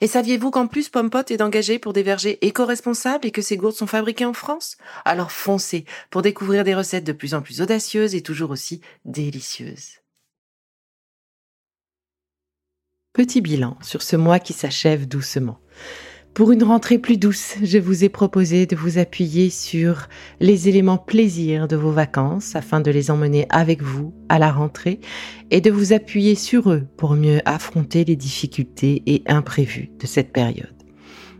Et 0.00 0.06
saviez-vous 0.06 0.50
qu'en 0.50 0.68
plus 0.68 0.88
Pompot 0.88 1.24
est 1.28 1.42
engagé 1.42 1.78
pour 1.78 1.92
des 1.92 2.04
vergers 2.04 2.38
éco-responsables 2.46 3.26
et 3.26 3.32
que 3.32 3.42
ces 3.42 3.56
gourdes 3.56 3.74
sont 3.74 3.86
fabriquées 3.86 4.24
en 4.24 4.32
France? 4.32 4.76
Alors 5.04 5.32
foncez 5.32 5.84
pour 6.10 6.22
découvrir 6.22 6.62
des 6.64 6.74
recettes 6.74 7.04
de 7.04 7.12
plus 7.12 7.34
en 7.34 7.42
plus 7.42 7.60
audacieuses 7.60 8.14
et 8.14 8.22
toujours 8.22 8.50
aussi 8.50 8.80
délicieuses. 9.04 9.98
Petit 13.12 13.40
bilan 13.40 13.76
sur 13.82 14.02
ce 14.02 14.14
mois 14.14 14.38
qui 14.38 14.52
s'achève 14.52 15.08
doucement. 15.08 15.58
Pour 16.38 16.52
une 16.52 16.62
rentrée 16.62 16.98
plus 16.98 17.16
douce, 17.16 17.56
je 17.64 17.78
vous 17.78 18.04
ai 18.04 18.08
proposé 18.08 18.64
de 18.66 18.76
vous 18.76 18.98
appuyer 18.98 19.50
sur 19.50 20.06
les 20.38 20.68
éléments 20.68 20.96
plaisir 20.96 21.66
de 21.66 21.74
vos 21.74 21.90
vacances 21.90 22.54
afin 22.54 22.78
de 22.78 22.92
les 22.92 23.10
emmener 23.10 23.46
avec 23.50 23.82
vous 23.82 24.14
à 24.28 24.38
la 24.38 24.52
rentrée 24.52 25.00
et 25.50 25.60
de 25.60 25.72
vous 25.72 25.92
appuyer 25.92 26.36
sur 26.36 26.70
eux 26.70 26.86
pour 26.96 27.16
mieux 27.16 27.40
affronter 27.44 28.04
les 28.04 28.14
difficultés 28.14 29.02
et 29.06 29.24
imprévus 29.26 29.90
de 29.98 30.06
cette 30.06 30.32
période. 30.32 30.72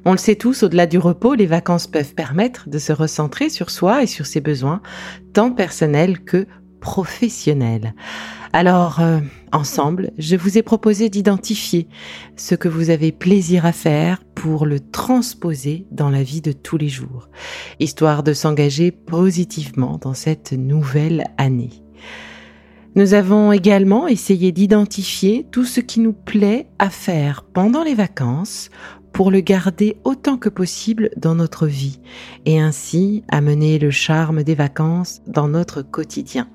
On 0.05 0.11
le 0.11 0.19
sait 0.19 0.35
tous, 0.35 0.65
au-delà 0.65 0.87
du 0.89 0.99
repos, 0.99 1.35
les 1.35 1.47
vacances 1.47 1.87
peuvent 1.87 2.15
permettre 2.15 2.69
de 2.69 2.81
se 2.81 2.93
recentrer 2.93 3.51
sur 3.51 3.71
soi 3.71 4.03
et 4.03 4.09
sur 4.09 4.27
ses 4.27 4.41
besoins, 4.41 4.83
tant 5.33 5.53
personnels 5.53 6.25
que 6.25 6.45
professionnels. 6.81 7.95
Alors, 8.53 9.01
euh, 9.01 9.21
ensemble, 9.53 10.11
je 10.17 10.37
vous 10.37 10.57
ai 10.57 10.63
proposé 10.63 11.11
d'identifier 11.11 11.87
ce 12.37 12.55
que 12.55 12.69
vous 12.69 12.91
avez 12.91 13.13
plaisir 13.13 13.67
à 13.67 13.73
faire 13.73 14.25
pour 14.35 14.65
le 14.65 14.81
transposer 14.81 15.87
dans 15.91 16.09
la 16.09 16.23
vie 16.23 16.41
de 16.41 16.53
tous 16.53 16.79
les 16.79 16.89
jours, 16.89 17.29
histoire 17.79 18.23
de 18.23 18.33
s'engager 18.33 18.91
positivement 18.91 19.99
dans 20.01 20.15
cette 20.15 20.53
nouvelle 20.53 21.25
année. 21.37 21.83
Nous 22.95 23.15
avons 23.15 23.53
également 23.53 24.09
essayé 24.09 24.51
d'identifier 24.51 25.47
tout 25.53 25.65
ce 25.65 25.81
qui 25.81 26.01
nous 26.01 26.15
plaît 26.15 26.69
à 26.79 26.89
faire 26.89 27.45
pendant 27.45 27.85
les 27.85 27.95
vacances 27.95 28.71
pour 29.13 29.31
le 29.31 29.41
garder 29.41 29.97
autant 30.05 30.39
que 30.39 30.49
possible 30.49 31.11
dans 31.17 31.35
notre 31.35 31.67
vie 31.67 32.01
et 32.47 32.59
ainsi 32.59 33.25
amener 33.29 33.79
le 33.79 33.91
charme 33.91 34.43
des 34.43 34.55
vacances 34.55 35.21
dans 35.27 35.49
notre 35.49 35.83
quotidien. 35.83 36.49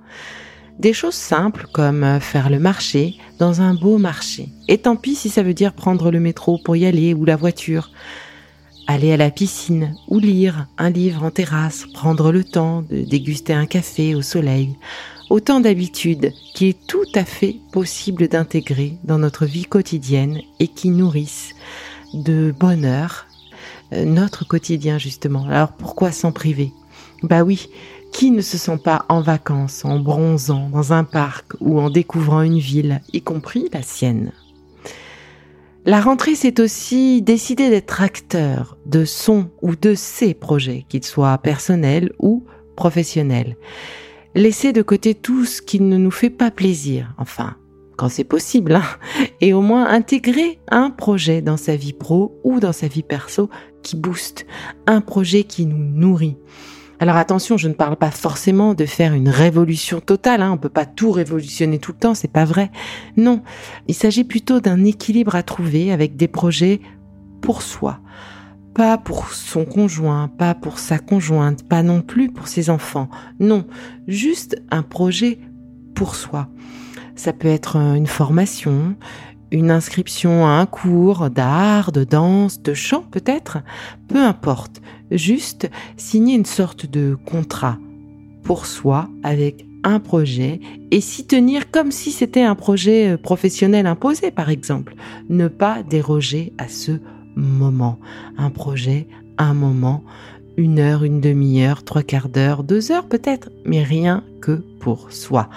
Des 0.80 0.94
choses 0.94 1.14
simples 1.14 1.67
comme 1.72 2.04
euh, 2.04 2.20
faire 2.20 2.50
le 2.50 2.60
marché 2.60 3.16
dans 3.39 3.61
un 3.61 3.73
beau 3.73 3.98
marché. 3.98 4.50
Et 4.67 4.80
tant 4.80 4.95
pis 4.95 5.16
si 5.16 5.30
ça 5.30 5.44
veut 5.44 5.54
dire 5.54 5.73
prendre 5.73 6.11
le 6.11 6.20
métro 6.20 6.60
pour 6.64 6.76
y 6.76 6.86
aller 6.86 7.14
ou 7.14 7.26
la 7.26 7.36
voiture. 7.36 7.92
Aller 8.88 9.14
à 9.14 9.17
la 9.17 9.32
piscine 9.32 9.95
ou 10.10 10.20
lire 10.20 10.67
un 10.78 10.89
livre 10.89 11.23
en 11.23 11.32
terrasse, 11.32 11.86
prendre 11.94 12.32
le 12.32 12.44
temps 12.44 12.82
de 12.82 13.02
déguster 13.02 13.54
un 13.54 13.66
café 13.66 14.14
au 14.16 14.22
soleil. 14.22 14.76
Autant 15.30 15.62
d'habitudes 15.62 16.33
qui 16.54 16.67
est 16.67 16.88
tout 16.88 17.06
à 17.16 17.23
fait 17.23 17.56
possible 17.72 18.28
d'intégrer 18.28 18.98
dans 19.04 19.20
notre 19.20 19.45
vie 19.45 19.66
quotidienne 19.66 20.42
et 20.60 20.67
qui 20.67 20.89
nourrissent 20.89 21.56
de 22.14 22.54
bonheur 22.60 23.28
euh, 23.94 24.06
notre 24.06 24.45
quotidien 24.45 24.98
justement. 24.98 25.45
Alors 25.48 25.72
pourquoi 25.72 26.12
s'en 26.12 26.32
priver? 26.32 26.72
Bah 27.23 27.44
oui, 27.44 27.70
qui 28.14 28.32
ne 28.32 28.42
se 28.42 28.58
sent 28.58 28.78
pas 28.78 29.06
en 29.10 29.22
vacances, 29.22 29.84
en 29.84 30.00
bronzant 30.00 30.70
dans 30.70 30.94
un 30.94 31.04
parc 31.04 31.54
ou 31.60 31.80
en 31.80 31.90
découvrant 31.90 32.44
une 32.44 32.60
ville, 32.60 33.02
y 33.12 33.22
compris 33.22 33.68
la 33.74 33.82
sienne? 33.82 34.32
La 35.86 36.00
rentrée, 36.00 36.36
c'est 36.36 36.62
aussi 36.62 37.22
décider 37.22 37.70
d'être 37.70 38.02
acteur 38.02 38.78
de 38.86 39.04
son 39.04 39.50
ou 39.62 39.76
de 39.76 39.96
ses 39.96 40.34
projets, 40.34 40.86
qu'ils 40.88 41.04
soient 41.04 41.38
personnels 41.40 42.14
ou 42.20 42.46
professionnels. 42.78 43.58
Laisser 44.36 44.72
de 44.72 44.82
côté 44.82 45.14
tout 45.14 45.44
ce 45.44 45.62
qui 45.62 45.82
ne 45.82 45.98
nous 45.98 46.12
fait 46.12 46.30
pas 46.30 46.52
plaisir, 46.52 47.14
enfin, 47.18 47.58
quand 47.98 48.10
c'est 48.10 48.24
possible, 48.24 48.76
hein, 48.76 48.84
et 49.42 49.54
au 49.54 49.62
moins 49.62 49.88
intégrer 49.88 50.60
un 50.70 50.90
projet 50.90 51.42
dans 51.42 51.58
sa 51.58 51.76
vie 51.76 51.94
pro 51.94 52.40
ou 52.44 52.60
dans 52.60 52.74
sa 52.74 52.88
vie 52.88 53.04
perso 53.04 53.50
qui 53.82 53.98
booste, 53.98 54.45
un 54.88 55.02
projet 55.02 55.44
qui 55.44 55.66
nous 55.66 55.78
nourrit. 55.78 56.38
Alors 57.03 57.17
attention, 57.17 57.58
je 57.58 57.67
ne 57.67 57.73
parle 57.73 57.97
pas 57.97 58.11
forcément 58.11 58.75
de 58.75 58.86
faire 58.86 59.14
une 59.14 59.27
révolution 59.27 59.99
totale. 59.99 60.41
Hein. 60.41 60.53
On 60.53 60.58
peut 60.58 60.69
pas 60.69 60.86
tout 60.86 61.11
révolutionner 61.11 61.77
tout 61.77 61.91
le 61.91 61.97
temps, 61.97 62.14
c'est 62.15 62.31
pas 62.31 62.45
vrai. 62.45 62.71
Non, 63.17 63.41
il 63.89 63.93
s'agit 63.93 64.23
plutôt 64.23 64.61
d'un 64.61 64.86
équilibre 64.86 65.36
à 65.36 65.43
trouver 65.43 65.91
avec 65.91 66.15
des 66.15 66.30
projets 66.30 66.80
pour 67.41 67.61
soi, 67.61 67.99
pas 68.73 68.97
pour 68.97 69.33
son 69.33 69.65
conjoint, 69.65 70.30
pas 70.30 70.55
pour 70.55 70.80
sa 70.80 70.97
conjointe, 70.97 71.67
pas 71.67 71.83
non 71.83 72.02
plus 72.02 72.31
pour 72.31 72.47
ses 72.47 72.69
enfants. 72.69 73.09
Non, 73.37 73.67
juste 74.08 74.55
un 74.71 74.81
projet 74.81 75.39
pour 75.95 76.15
soi. 76.15 76.47
Ça 77.17 77.33
peut 77.33 77.49
être 77.49 77.75
une 77.75 78.08
formation, 78.08 78.95
une 79.52 79.71
inscription 79.71 80.47
à 80.47 80.52
un 80.52 80.65
cours 80.65 81.30
d'art, 81.30 81.91
de 81.91 82.05
danse, 82.05 82.61
de 82.61 82.73
chant 82.73 83.03
peut-être, 83.11 83.58
peu 84.08 84.23
importe, 84.23 84.81
juste 85.18 85.70
signer 85.98 86.36
une 86.36 86.46
sorte 86.46 86.86
de 86.86 87.18
contrat 87.26 87.78
pour 88.44 88.66
soi 88.66 89.10
avec 89.24 89.66
un 89.84 90.00
projet 90.00 90.60
et 90.92 91.02
s'y 91.02 91.26
tenir 91.28 91.70
comme 91.72 91.92
si 91.92 92.12
c'était 92.12 92.42
un 92.42 92.56
projet 92.56 93.14
euh, 93.14 93.18
professionnel 93.18 93.86
imposé 93.86 94.32
par 94.32 94.50
exemple. 94.50 94.96
Ne 95.30 95.48
pas 95.48 95.84
déroger 95.84 96.54
à 96.58 96.68
ce 96.68 97.00
moment. 97.36 98.00
Un 98.38 98.50
projet, 98.50 99.08
un 99.38 99.54
moment, 99.54 100.04
une 100.58 100.80
heure, 100.80 101.03
une 101.03 101.21
demi-heure, 101.21 101.83
trois 101.83 102.03
quarts 102.03 102.30
d'heure, 102.30 102.64
deux 102.64 102.91
heures 102.91 103.08
peut-être, 103.08 103.49
mais 103.65 103.83
rien 103.83 104.23
que 104.41 104.64
pour 104.80 105.11
soi. 105.11 105.49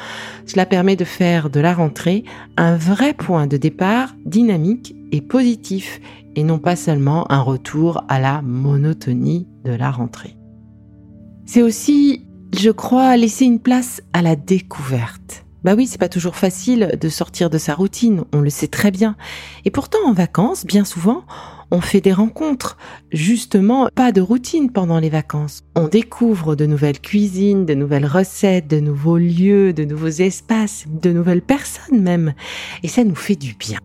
Cela 0.46 0.66
permet 0.66 0.96
de 0.96 1.04
faire 1.04 1.50
de 1.50 1.60
la 1.60 1.74
rentrée 1.74 2.24
un 2.56 2.76
vrai 2.76 3.14
point 3.14 3.46
de 3.46 3.56
départ 3.56 4.14
dynamique 4.24 4.94
et 5.12 5.20
positif 5.20 6.00
et 6.34 6.44
non 6.44 6.58
pas 6.58 6.76
seulement 6.76 7.30
un 7.32 7.40
retour 7.40 8.04
à 8.08 8.20
la 8.20 8.42
monotonie 8.42 9.48
de 9.64 9.72
la 9.72 9.90
rentrée. 9.90 10.36
C'est 11.46 11.62
aussi, 11.62 12.26
je 12.56 12.70
crois, 12.70 13.16
laisser 13.16 13.44
une 13.44 13.60
place 13.60 14.02
à 14.12 14.22
la 14.22 14.36
découverte. 14.36 15.44
Bah 15.64 15.74
oui, 15.74 15.86
c'est 15.86 15.98
pas 15.98 16.08
toujours 16.08 16.36
facile 16.36 16.96
de 17.00 17.08
sortir 17.08 17.50
de 17.50 17.58
sa 17.58 17.74
routine, 17.74 18.24
on 18.32 18.40
le 18.40 18.50
sait 18.50 18.68
très 18.68 18.90
bien. 18.90 19.16
Et 19.64 19.70
pourtant, 19.70 19.98
en 20.06 20.12
vacances, 20.12 20.64
bien 20.64 20.84
souvent, 20.84 21.24
on 21.70 21.80
fait 21.80 22.00
des 22.00 22.12
rencontres. 22.12 22.76
Justement, 23.12 23.88
pas 23.94 24.12
de 24.12 24.20
routine 24.20 24.70
pendant 24.70 24.98
les 24.98 25.10
vacances. 25.10 25.64
On 25.74 25.88
découvre 25.88 26.56
de 26.56 26.66
nouvelles 26.66 27.00
cuisines, 27.00 27.66
de 27.66 27.74
nouvelles 27.74 28.06
recettes, 28.06 28.68
de 28.68 28.80
nouveaux 28.80 29.18
lieux, 29.18 29.72
de 29.72 29.84
nouveaux 29.84 30.06
espaces, 30.06 30.84
de 30.88 31.12
nouvelles 31.12 31.42
personnes 31.42 32.02
même. 32.02 32.34
Et 32.82 32.88
ça 32.88 33.04
nous 33.04 33.14
fait 33.14 33.36
du 33.36 33.54
bien. 33.54 33.78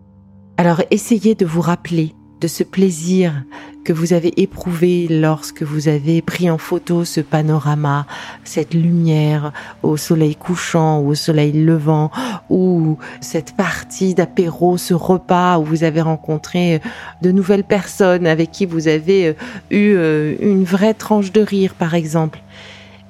Alors 0.56 0.82
essayez 0.90 1.34
de 1.34 1.46
vous 1.46 1.60
rappeler 1.60 2.14
de 2.42 2.48
ce 2.48 2.64
plaisir 2.64 3.44
que 3.84 3.92
vous 3.92 4.12
avez 4.12 4.42
éprouvé 4.42 5.06
lorsque 5.08 5.62
vous 5.62 5.86
avez 5.86 6.22
pris 6.22 6.50
en 6.50 6.58
photo 6.58 7.04
ce 7.04 7.20
panorama, 7.20 8.04
cette 8.42 8.74
lumière 8.74 9.52
au 9.84 9.96
soleil 9.96 10.34
couchant 10.34 10.98
ou 10.98 11.10
au 11.10 11.14
soleil 11.14 11.52
levant, 11.52 12.10
ou 12.50 12.98
cette 13.20 13.54
partie 13.56 14.14
d'apéro, 14.14 14.76
ce 14.76 14.92
repas 14.92 15.58
où 15.58 15.64
vous 15.64 15.84
avez 15.84 16.00
rencontré 16.00 16.80
de 17.22 17.30
nouvelles 17.30 17.64
personnes 17.64 18.26
avec 18.26 18.50
qui 18.50 18.66
vous 18.66 18.88
avez 18.88 19.28
euh, 19.28 19.32
eu 19.70 19.94
euh, 19.94 20.34
une 20.40 20.64
vraie 20.64 20.94
tranche 20.94 21.30
de 21.30 21.42
rire, 21.42 21.74
par 21.74 21.94
exemple. 21.94 22.40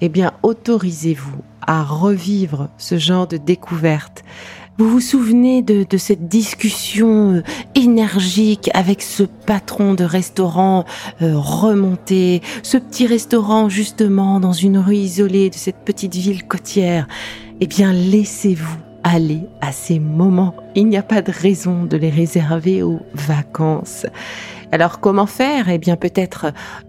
Eh 0.02 0.10
bien, 0.10 0.32
autorisez-vous 0.42 1.42
à 1.66 1.82
revivre 1.82 2.68
ce 2.76 2.98
genre 2.98 3.26
de 3.26 3.38
découverte 3.38 4.24
vous 4.78 4.88
vous 4.88 5.00
souvenez 5.00 5.62
de, 5.62 5.96
cette 5.96 6.28
discussion 6.28 7.34
euh, 7.34 7.42
énergique 7.74 8.70
avec 8.74 9.02
ce 9.02 9.22
patron 9.22 9.94
de 9.94 10.04
restaurant 10.04 10.84
euh, 11.20 11.34
remonté, 11.36 12.42
ce 12.62 12.78
petit 12.78 13.06
restaurant 13.06 13.68
justement 13.68 14.40
dans 14.40 14.52
une 14.52 14.78
rue 14.78 14.96
isolée 14.96 15.50
de 15.50 15.54
cette 15.54 15.84
petite 15.84 16.14
ville 16.14 16.44
côtière? 16.46 17.06
Eh 17.60 17.66
bien, 17.66 17.92
laissez-vous 17.92 18.91
aller 19.04 19.42
à 19.60 19.72
ces 19.72 19.98
moments. 19.98 20.54
Il 20.74 20.88
n'y 20.88 20.96
a 20.96 21.02
pas 21.02 21.22
de 21.22 21.32
raison 21.32 21.84
de 21.84 21.96
les 21.96 22.10
réserver 22.10 22.82
aux 22.82 23.00
vacances. 23.14 24.06
Alors 24.72 25.00
comment 25.00 25.26
faire? 25.26 25.68
Eh 25.68 25.76
bien 25.76 25.96
peut-être 25.96 26.46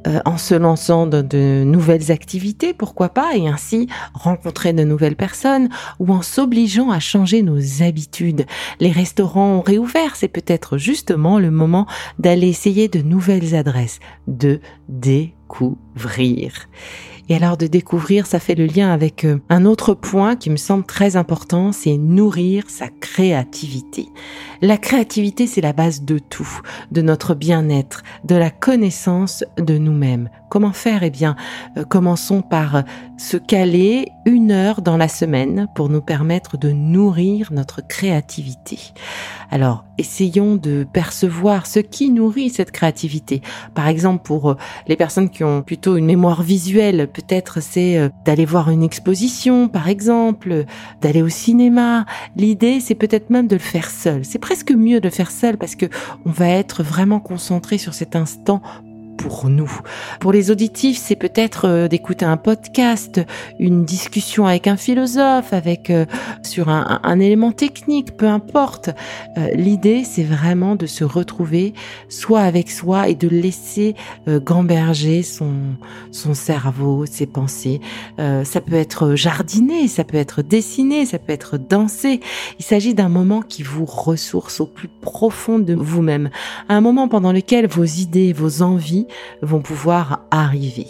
euh, 0.08 0.22
en 0.24 0.38
se 0.38 0.56
lançant 0.56 1.06
dans 1.06 1.26
de 1.26 1.64
nouvelles 1.66 2.12
activités, 2.12 2.74
pourquoi 2.74 3.10
pas, 3.10 3.36
et 3.36 3.50
ainsi 3.50 3.90
rencontrer 4.14 4.72
de 4.72 4.86
nouvelles 4.86 5.18
personnes, 5.18 5.68
ou 6.00 6.14
en 6.14 6.22
s'obligeant 6.22 6.92
à 6.92 7.02
changer 7.02 7.42
nos 7.42 7.84
habitudes. 7.84 8.46
Les 8.80 8.92
restaurants 8.92 9.58
ont 9.58 9.62
réouvert, 9.62 10.16
c'est 10.16 10.30
peut-être 10.30 10.78
justement 10.78 11.40
le 11.40 11.52
moment 11.52 11.86
d'aller 12.20 12.48
essayer 12.48 12.88
de 12.88 13.02
nouvelles 13.02 13.54
adresses, 13.54 14.00
de 14.28 14.62
découvrir. 14.88 16.54
Et 17.30 17.36
alors 17.36 17.58
de 17.58 17.68
découvrir, 17.68 18.26
ça 18.26 18.40
fait 18.40 18.56
le 18.56 18.66
lien 18.66 18.92
avec 18.92 19.24
euh, 19.24 19.40
un 19.50 19.66
autre 19.66 19.94
point 19.94 20.36
qui 20.36 20.50
me 20.50 20.58
semble 20.58 20.86
très 20.86 21.16
important, 21.16 21.72
c'est 21.72 21.98
nourrir 21.98 22.66
sa 22.68 22.90
créativité. 22.90 24.10
La 24.62 24.78
créativité, 24.78 25.48
c'est 25.48 25.62
la 25.62 25.74
base 25.74 26.04
de 26.04 26.20
tout, 26.20 26.60
de 26.92 27.02
notre 27.02 27.34
bien-être, 27.34 28.04
de 28.26 28.36
la 28.36 28.50
connaissance 28.50 29.44
de 29.58 29.78
nous-mêmes. 29.78 30.30
Comment 30.54 30.72
faire? 30.72 31.02
Eh 31.02 31.10
bien, 31.10 31.36
euh, 31.78 31.84
commençons 31.84 32.44
par 32.44 32.76
euh, 32.76 32.82
se 33.18 33.38
caler 33.38 34.10
une 34.28 34.52
heure 34.52 34.84
dans 34.84 34.98
la 34.98 35.08
semaine 35.08 35.66
pour 35.74 35.90
nous 35.90 36.00
permettre 36.00 36.58
de 36.58 36.70
nourrir 36.70 37.52
notre 37.52 37.82
créativité. 37.82 38.78
Alors, 39.50 39.84
essayons 39.98 40.56
de 40.56 40.86
percevoir 40.94 41.66
ce 41.66 41.80
qui 41.80 42.12
nourrit 42.12 42.52
cette 42.52 42.70
créativité. 42.70 43.42
Par 43.74 43.88
exemple, 43.88 44.22
pour 44.22 44.52
euh, 44.52 44.56
les 44.88 44.96
personnes 44.96 45.32
qui 45.32 45.44
ont 45.44 45.64
plutôt 45.64 45.98
une 45.98 46.06
mémoire 46.06 46.44
visuelle, 46.44 47.10
peut-être 47.12 47.60
c'est 47.60 48.12
d'aller 48.24 48.46
voir 48.46 48.70
une 48.70 48.84
exposition, 48.84 49.68
par 49.68 49.88
exemple, 49.88 50.66
d'aller 51.02 51.24
au 51.24 51.30
cinéma. 51.30 52.06
L'idée, 52.36 52.80
c'est 52.80 52.94
peut-être 52.94 53.32
même 53.32 53.48
de 53.48 53.56
le 53.56 53.60
faire 53.60 53.90
seul. 53.90 54.24
C'est 54.24 54.38
presque 54.38 54.72
mieux 54.72 55.00
de 55.00 55.08
le 55.08 55.12
faire 55.12 55.32
seul 55.32 55.58
parce 55.58 55.76
que 55.76 55.88
on 56.28 56.32
va 56.32 56.48
être 56.48 56.84
vraiment 56.84 57.20
concentré 57.20 57.80
sur 57.80 57.96
cet 57.96 58.16
instant 58.16 58.62
pour 59.18 59.50
nous. 59.50 59.72
Pour 60.20 60.32
les 60.32 60.52
auditifs, 60.52 60.98
c'est 60.98 61.16
peut-être 61.16 61.68
euh, 61.68 61.88
d'écouter 61.88 62.26
un 62.26 62.38
podcast, 62.38 63.22
une 63.60 63.86
discussion 63.86 64.46
avec 64.46 64.68
un 64.68 64.78
philosophe, 64.78 65.54
avec 65.54 65.90
euh, 65.90 66.06
sur 66.44 66.70
un, 66.70 67.00
un, 67.04 67.20
élément 67.20 67.52
technique, 67.52 68.18
peu 68.18 68.28
importe. 68.28 68.90
Euh, 69.38 69.50
l'idée, 69.54 70.04
c'est 70.04 70.24
vraiment 70.24 70.76
de 70.76 70.86
se 70.86 71.04
retrouver 71.04 71.74
soit 72.10 72.42
avec 72.42 72.70
soi 72.70 73.10
et 73.10 73.16
de 73.16 73.28
laisser 73.28 73.96
gamberger 74.28 75.24
son 75.24 75.54
son 76.12 76.34
cerveau, 76.34 77.06
ses 77.06 77.26
pensées. 77.26 77.82
ça 78.18 78.62
peut 78.62 78.76
être 78.76 79.16
jardiner, 79.16 79.88
ça 79.88 80.04
peut 80.04 80.18
être 80.18 80.42
dessiner, 80.42 81.06
ça 81.06 81.20
peut 81.20 81.34
être 81.34 81.58
danser. 81.58 82.20
Il 82.60 82.66
s'agit 82.66 82.94
d'un 82.94 83.10
moment 83.10 83.42
qui 83.42 83.64
vous 83.64 83.86
ressource 83.86 84.60
au 84.60 84.66
plus 84.66 84.88
profond 84.88 85.60
de 85.60 85.74
vous-même, 85.74 86.30
un 86.70 86.82
moment 86.82 87.08
pendant 87.08 87.32
lequel 87.32 87.68
vos 87.68 87.84
idées, 87.84 88.34
vos 88.34 88.62
envies 88.62 89.03
vont 89.42 89.62
pouvoir 89.62 90.26
arriver. 90.32 90.88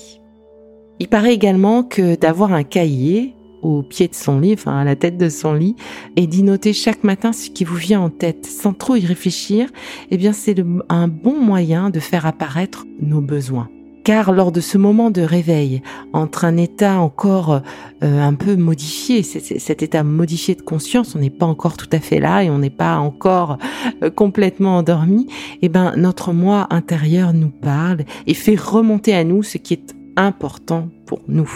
Il 0.99 1.07
paraît 1.07 1.33
également 1.33 1.83
que 1.83 2.15
d'avoir 2.15 2.53
un 2.53 2.63
cahier 2.63 3.35
au 3.61 3.81
pied 3.81 4.07
de 4.07 4.13
son 4.13 4.39
lit, 4.39 4.53
enfin 4.53 4.77
à 4.77 4.83
la 4.83 4.95
tête 4.95 5.17
de 5.17 5.29
son 5.29 5.53
lit, 5.53 5.75
et 6.15 6.27
d'y 6.27 6.43
noter 6.43 6.73
chaque 6.73 7.03
matin 7.03 7.31
ce 7.31 7.49
qui 7.49 7.63
vous 7.63 7.75
vient 7.75 8.01
en 8.01 8.09
tête 8.09 8.45
sans 8.45 8.73
trop 8.73 8.95
y 8.95 9.05
réfléchir, 9.05 9.69
eh 10.11 10.17
bien 10.17 10.33
c'est 10.33 10.55
un 10.89 11.07
bon 11.07 11.39
moyen 11.39 11.89
de 11.89 11.99
faire 11.99 12.25
apparaître 12.25 12.85
nos 12.99 13.21
besoins 13.21 13.69
car 14.03 14.33
lors 14.33 14.51
de 14.51 14.61
ce 14.61 14.77
moment 14.77 15.11
de 15.11 15.21
réveil, 15.21 15.81
entre 16.11 16.45
un 16.45 16.57
état 16.57 16.99
encore 16.99 17.61
euh, 18.03 18.21
un 18.21 18.33
peu 18.33 18.55
modifié, 18.55 19.23
cet 19.23 19.81
état 19.81 20.03
modifié 20.03 20.55
de 20.55 20.61
conscience, 20.61 21.15
on 21.15 21.19
n'est 21.19 21.29
pas 21.29 21.45
encore 21.45 21.77
tout 21.77 21.89
à 21.91 21.99
fait 21.99 22.19
là 22.19 22.43
et 22.43 22.49
on 22.49 22.59
n'est 22.59 22.69
pas 22.69 22.97
encore 22.97 23.57
euh, 24.03 24.09
complètement 24.09 24.77
endormi, 24.77 25.27
eh 25.61 25.69
ben 25.69 25.93
notre 25.95 26.33
moi 26.33 26.67
intérieur 26.69 27.33
nous 27.33 27.49
parle 27.49 28.03
et 28.27 28.33
fait 28.33 28.59
remonter 28.59 29.13
à 29.13 29.23
nous 29.23 29.43
ce 29.43 29.57
qui 29.57 29.73
est 29.73 29.95
important 30.15 30.89
pour 31.05 31.21
nous. 31.27 31.49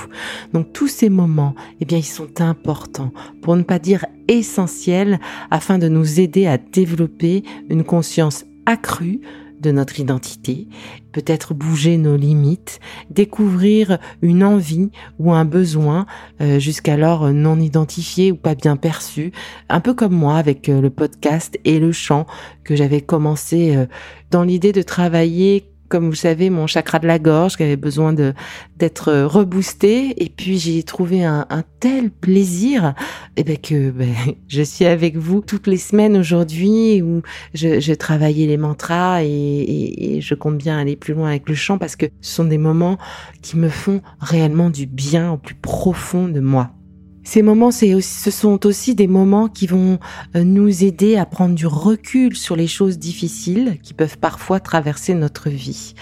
Donc 0.53 0.73
tous 0.73 0.87
ces 0.87 1.09
moments, 1.09 1.53
eh 1.79 1.85
bien 1.85 1.97
ils 1.97 2.03
sont 2.03 2.41
importants 2.41 3.11
pour 3.41 3.55
ne 3.55 3.63
pas 3.63 3.79
dire 3.79 4.05
essentiels 4.27 5.19
afin 5.51 5.77
de 5.77 5.87
nous 5.87 6.19
aider 6.19 6.47
à 6.47 6.57
développer 6.57 7.43
une 7.69 7.83
conscience 7.83 8.45
accrue 8.65 9.21
de 9.59 9.71
notre 9.71 9.99
identité, 9.99 10.67
peut-être 11.11 11.53
bouger 11.53 11.97
nos 11.97 12.15
limites, 12.15 12.79
découvrir 13.09 13.97
une 14.21 14.43
envie 14.43 14.91
ou 15.19 15.33
un 15.33 15.45
besoin 15.45 16.05
euh, 16.41 16.59
jusqu'alors 16.59 17.31
non 17.31 17.59
identifié 17.59 18.31
ou 18.31 18.35
pas 18.35 18.55
bien 18.55 18.77
perçu, 18.77 19.31
un 19.69 19.79
peu 19.79 19.93
comme 19.93 20.13
moi 20.13 20.37
avec 20.37 20.69
euh, 20.69 20.81
le 20.81 20.89
podcast 20.89 21.59
et 21.65 21.79
le 21.79 21.91
chant 21.91 22.25
que 22.63 22.75
j'avais 22.75 23.01
commencé 23.01 23.75
euh, 23.75 23.85
dans 24.31 24.43
l'idée 24.43 24.71
de 24.71 24.81
travailler 24.81 25.71
comme 25.89 26.09
vous 26.09 26.15
savez, 26.15 26.49
mon 26.49 26.67
chakra 26.67 26.99
de 26.99 27.07
la 27.07 27.19
gorge 27.19 27.57
qui 27.57 27.63
avait 27.63 27.77
besoin 27.77 28.13
de 28.13 28.33
d'être 28.77 29.11
reboosté. 29.13 30.23
Et 30.23 30.29
puis 30.29 30.57
j'ai 30.57 30.83
trouvé 30.83 31.23
un, 31.23 31.45
un, 31.49 31.63
tel 31.79 32.09
plaisir, 32.09 32.93
et 33.35 33.41
eh 33.41 33.43
ben 33.43 33.57
que 33.57 33.89
ben, 33.91 34.13
je 34.47 34.61
suis 34.61 34.85
avec 34.85 35.17
vous 35.17 35.41
toutes 35.41 35.67
les 35.67 35.77
semaines 35.77 36.17
aujourd'hui 36.17 37.01
où 37.01 37.21
je, 37.53 37.79
je, 37.79 37.93
travaillais 37.93 38.47
les 38.47 38.57
mantras 38.57 39.23
et, 39.23 39.27
et, 39.27 40.15
et, 40.15 40.21
je 40.21 40.35
compte 40.35 40.57
bien 40.57 40.77
aller 40.77 40.95
plus 40.95 41.13
loin 41.13 41.29
avec 41.29 41.49
le 41.49 41.55
chant 41.55 41.77
parce 41.77 41.95
que 41.95 42.05
ce 42.21 42.35
sont 42.35 42.45
des 42.45 42.57
moments 42.57 42.97
qui 43.41 43.57
me 43.57 43.69
font 43.69 44.01
réellement 44.19 44.69
du 44.69 44.85
bien 44.85 45.31
au 45.31 45.37
plus 45.37 45.55
profond 45.55 46.27
de 46.27 46.39
moi. 46.39 46.71
Ces 47.29 47.41
moments, 47.41 47.71
ce 47.71 48.31
sont 48.31 48.65
aussi 48.65 48.95
des 48.95 49.07
moments 49.07 49.49
qui 49.49 49.67
vont 49.67 49.99
euh, 50.37 50.45
nous 50.45 50.85
aider 50.85 51.17
à 51.17 51.25
prendre 51.25 51.55
du 51.55 51.67
recul 51.67 52.37
sur 52.37 52.55
les 52.55 52.67
choses 52.67 52.97
difficiles 52.99 53.79
qui 53.83 53.93
peuvent 53.93 54.17
parfois 54.17 54.61
traverser 54.61 55.13
notre 55.13 55.49
vie. 55.49 55.93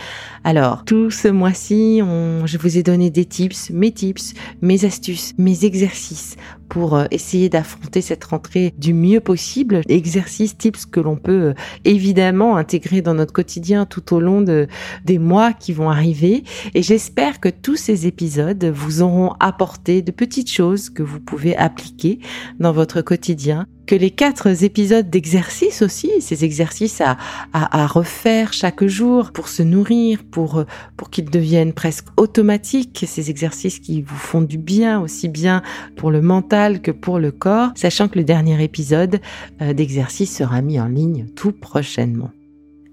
Alors, 0.44 0.86
tout 0.86 1.10
ce 1.10 1.28
mois-ci, 1.28 1.98
je 1.98 2.58
vous 2.60 2.78
ai 2.78 2.84
donné 2.84 3.10
des 3.10 3.26
tips, 3.26 3.72
mes 3.72 3.92
tips, 3.92 4.36
mes 4.62 4.86
astuces, 4.86 5.34
mes 5.40 5.66
exercices 5.66 6.36
pour 6.70 6.96
euh, 6.96 7.06
essayer 7.12 7.50
d'affronter 7.50 8.02
cette 8.02 8.24
rentrée 8.24 8.74
du 8.78 8.94
mieux 8.94 9.20
possible. 9.20 9.82
Exercices, 9.88 10.58
tips 10.58 10.86
que 10.86 11.00
l'on 11.00 11.16
peut 11.16 11.32
euh, 11.32 11.54
évidemment 11.84 12.58
intégrer 12.58 13.02
dans 13.02 13.14
notre 13.14 13.34
quotidien 13.34 13.86
tout 13.86 14.14
au 14.14 14.20
long 14.20 14.42
de, 14.42 14.68
des 15.04 15.20
mois 15.20 15.54
qui 15.54 15.74
vont 15.74 15.90
arriver. 15.90 16.44
Et 16.74 16.82
j'espère 16.82 17.40
que 17.40 17.50
tous 17.50 17.76
ces 17.76 18.08
épisodes 18.08 18.64
vous 18.66 19.02
auront 19.02 19.34
apporté 19.40 20.02
de 20.02 20.12
petites 20.12 20.52
choses 20.52 20.90
que 20.90 21.04
vous 21.04 21.20
pouvez 21.20 21.56
appliquer 21.56 22.20
dans 22.60 22.72
votre 22.72 23.02
quotidien 23.02 23.68
que 23.86 23.96
les 23.96 24.12
quatre 24.12 24.64
épisodes 24.64 25.10
d'exercice 25.10 25.82
aussi, 25.82 26.22
ces 26.22 26.44
exercices 26.44 27.02
à, 27.02 27.18
à, 27.54 27.84
à, 27.84 27.88
refaire 27.88 28.54
chaque 28.54 28.86
jour 28.86 29.32
pour 29.32 29.48
se 29.48 29.64
nourrir, 29.64 30.24
pour, 30.24 30.64
pour 30.98 31.10
qu'ils 31.10 31.30
deviennent 31.30 31.74
presque 31.74 32.08
automatiques, 32.18 33.06
ces 33.08 33.30
exercices 33.30 33.80
qui 33.80 34.02
vous 34.02 34.16
font 34.16 34.42
du 34.42 34.58
bien 34.58 35.00
aussi 35.00 35.30
bien 35.30 35.62
pour 35.96 36.12
le 36.12 36.22
mental 36.22 36.82
que 36.82 36.92
pour 36.92 37.20
le 37.20 37.32
corps, 37.32 37.72
sachant 37.76 38.08
que 38.08 38.18
le 38.18 38.24
dernier 38.24 38.64
épisode 38.64 39.20
euh, 39.62 39.74
d'exercice 39.74 40.36
sera 40.36 40.62
mis 40.62 40.80
en 40.80 40.88
ligne 40.88 41.28
tout 41.36 41.52
prochainement. 41.52 42.32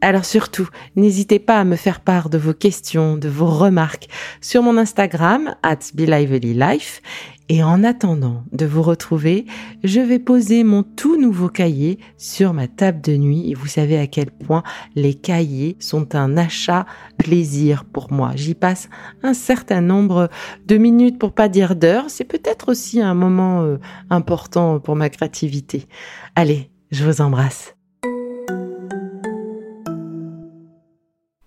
Alors 0.04 0.24
surtout, 0.24 0.68
n'hésitez 0.96 1.38
pas 1.38 1.60
à 1.60 1.64
me 1.64 1.76
faire 1.76 2.00
part 2.00 2.28
de 2.28 2.36
vos 2.36 2.54
questions, 2.54 3.16
de 3.16 3.28
vos 3.28 3.46
remarques 3.46 4.08
sur 4.40 4.60
mon 4.60 4.76
Instagram, 4.76 5.54
at 5.62 5.78
Life 5.94 7.00
et 7.48 7.62
en 7.62 7.84
attendant 7.84 8.42
de 8.50 8.66
vous 8.66 8.82
retrouver, 8.82 9.46
je 9.84 10.00
vais 10.00 10.18
poser 10.18 10.64
mon 10.64 10.82
tout 10.82 11.20
nouveau 11.20 11.48
cahier 11.48 12.00
sur 12.18 12.52
ma 12.52 12.66
table 12.66 13.00
de 13.00 13.16
nuit 13.16 13.48
et 13.48 13.54
vous 13.54 13.68
savez 13.68 13.96
à 13.96 14.08
quel 14.08 14.32
point 14.32 14.64
les 14.96 15.14
cahiers 15.14 15.76
sont 15.78 16.16
un 16.16 16.36
achat 16.36 16.84
plaisir 17.16 17.84
pour 17.84 18.12
moi. 18.12 18.32
J'y 18.34 18.54
passe 18.54 18.88
un 19.22 19.34
certain 19.34 19.82
nombre 19.82 20.30
de 20.66 20.78
minutes 20.78 21.20
pour 21.20 21.32
pas 21.32 21.48
dire 21.48 21.76
d'heures. 21.76 22.06
C'est 22.08 22.24
peut-être 22.24 22.70
aussi 22.70 23.00
un 23.00 23.14
moment 23.14 23.62
euh, 23.62 23.76
important 24.10 24.80
pour 24.80 24.96
ma 24.96 25.10
créativité. 25.10 25.86
Allez, 26.34 26.70
je 26.90 27.04
vous 27.04 27.20
embrasse. 27.20 27.76